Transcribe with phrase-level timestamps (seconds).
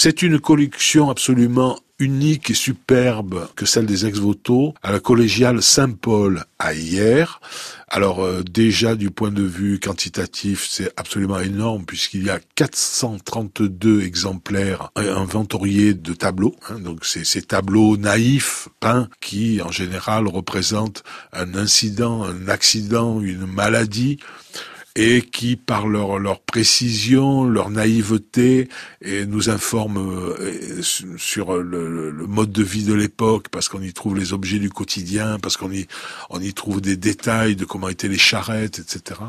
[0.00, 6.44] C'est une collection absolument unique et superbe que celle des ex-voto à la collégiale Saint-Paul
[6.60, 7.40] à hier.
[7.88, 14.02] Alors euh, déjà du point de vue quantitatif, c'est absolument énorme puisqu'il y a 432
[14.02, 16.54] exemplaires inventoriés de tableaux.
[16.70, 21.02] Hein, donc c'est ces tableaux naïfs peints qui en général représentent
[21.32, 24.20] un incident, un accident, une maladie
[25.00, 28.68] et qui, par leur, leur précision, leur naïveté,
[29.00, 33.92] et nous informent euh, sur le, le, mode de vie de l'époque, parce qu'on y
[33.92, 35.86] trouve les objets du quotidien, parce qu'on y,
[36.30, 39.20] on y trouve des détails de comment étaient les charrettes, etc.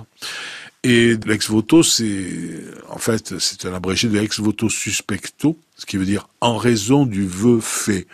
[0.81, 5.97] Et l'ex voto, c'est en fait c'est un abrégé de ex voto suspecto, ce qui
[5.97, 8.07] veut dire en raison du vœu fait.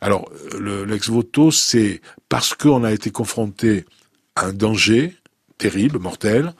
[0.00, 0.28] Alors
[0.60, 3.84] l'ex voto, c'est parce qu'on a été confronté
[4.34, 5.14] à un danger,
[5.62, 6.54] terrible, mortel,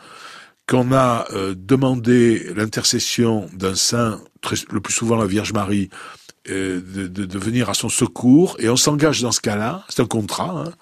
[0.68, 4.20] qu'on a euh, demandé l'intercession d'un saint,
[4.70, 5.90] le plus souvent la Vierge Marie,
[6.48, 10.50] euh, de, venir à son secours, et on s'engage dans ce cas-là, c'est un contrat,
[10.50, 10.72] hein,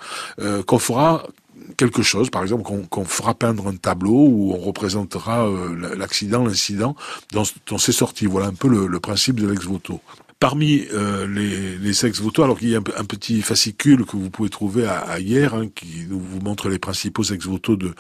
[0.41, 1.27] euh, qu'on fera
[1.79, 5.49] quelque chose, par exemple qu'on fera peindre un tableau où on représentera
[5.97, 6.97] l'accident, l'incident
[7.33, 8.27] dont, dont c'est sorti.
[8.27, 10.01] Voilà un peu le principe de l'ex-voto.
[10.41, 14.49] Parmi euh, les, les ex-voto, alors qu'il y a un, petit fascicule que vous pouvez
[14.49, 17.93] trouver à, hier, hein, qui vous montre les principaux ex-voto de,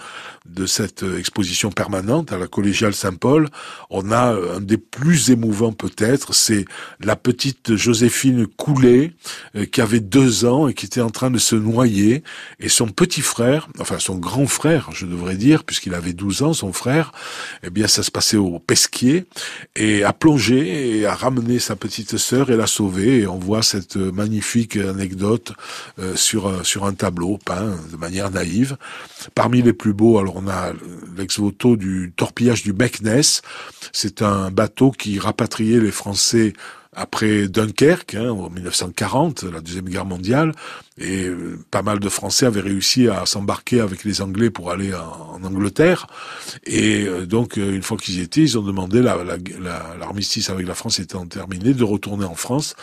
[0.46, 3.50] de cette euh, exposition permanente à la collégiale Saint-Paul,
[3.90, 6.64] on a euh, un des plus émouvants peut-être, c'est
[6.98, 9.12] la petite Joséphine Coulet,
[9.70, 12.22] qui avait deux ans et qui était en train de se noyer,
[12.58, 16.52] et son petit frère, enfin son grand frère, je devrais dire, puisqu'il avait 12 ans,
[16.54, 17.12] son frère,
[17.62, 19.26] eh bien ça se passait au pesquier,
[19.76, 23.20] et a plongé et a ramené sa petite et l'a sauvé.
[23.20, 25.52] Et on voit cette magnifique anecdote
[25.98, 28.76] euh, sur euh, sur un tableau peint de manière naïve.
[29.34, 30.72] Parmi les plus beaux, alors on a
[31.16, 33.42] l'ex-voto du torpillage du Meknès.
[33.92, 36.52] C'est un bateau qui rapatriait les Français
[36.92, 40.52] après Dunkerque, hein, en 1940, la Deuxième Guerre mondiale,
[40.98, 44.92] et euh, pas mal de Français avaient réussi à s'embarquer avec les Anglais pour aller
[44.94, 46.06] en, Angleterre.
[46.66, 50.66] Et euh, donc, euh, une fois qu'ils y étaient, ils ont demandé, l'armistice la, avec
[50.66, 52.74] la France étant terminé, de retourner en France.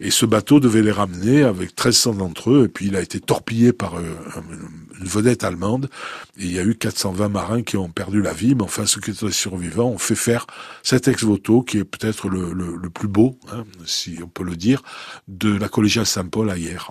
[0.00, 3.20] Et ce bateau devait les ramener avec 1300 d'entre eux, et puis il a été
[3.20, 5.90] torpillé par une vedette allemande.
[6.38, 9.00] Et il y a eu 420 marins qui ont perdu la vie, mais enfin, ceux
[9.00, 10.46] qui étaient survivants ont fait faire
[10.82, 14.82] cet ex-voto, qui est peut-être le, plus beau, hein, si on peut le dire,
[15.26, 16.86] de la collégiale Saint-Paul à hier.